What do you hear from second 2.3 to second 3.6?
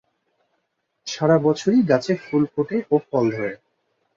ফোটে ও ফল ধরে।